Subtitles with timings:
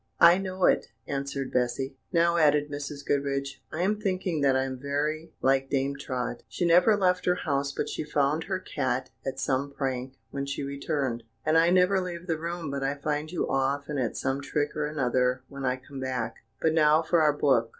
[0.19, 1.95] "I know it," answered Bessy.
[2.11, 3.05] "Now," added Mrs.
[3.05, 7.35] Goodriche, "I am thinking that I am very like Dame Trot; she never left her
[7.35, 12.01] house but she found her cat at some prank when she returned, and I never
[12.01, 15.65] leave the room but I find you off and at some trick or another when
[15.65, 17.69] I come back; but now for our book."